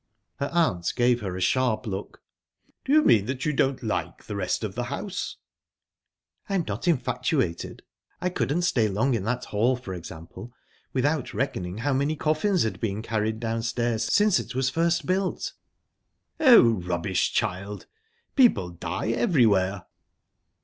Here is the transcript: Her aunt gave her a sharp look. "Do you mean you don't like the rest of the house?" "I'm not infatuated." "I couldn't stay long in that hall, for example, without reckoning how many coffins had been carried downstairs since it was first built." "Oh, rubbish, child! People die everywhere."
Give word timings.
Her 0.37 0.47
aunt 0.51 0.91
gave 0.95 1.21
her 1.21 1.37
a 1.37 1.41
sharp 1.41 1.85
look. 1.85 2.23
"Do 2.83 2.91
you 2.91 3.03
mean 3.03 3.27
you 3.27 3.53
don't 3.53 3.83
like 3.83 4.23
the 4.23 4.35
rest 4.35 4.63
of 4.63 4.73
the 4.73 4.85
house?" 4.85 5.37
"I'm 6.49 6.65
not 6.67 6.87
infatuated." 6.87 7.83
"I 8.19 8.29
couldn't 8.31 8.63
stay 8.63 8.87
long 8.87 9.13
in 9.13 9.25
that 9.25 9.45
hall, 9.45 9.75
for 9.75 9.93
example, 9.93 10.53
without 10.91 11.35
reckoning 11.35 11.77
how 11.77 11.93
many 11.93 12.15
coffins 12.15 12.63
had 12.63 12.79
been 12.79 13.03
carried 13.03 13.39
downstairs 13.39 14.05
since 14.05 14.39
it 14.39 14.55
was 14.55 14.71
first 14.71 15.05
built." 15.05 15.53
"Oh, 16.39 16.63
rubbish, 16.63 17.31
child! 17.31 17.85
People 18.35 18.71
die 18.71 19.09
everywhere." 19.11 19.85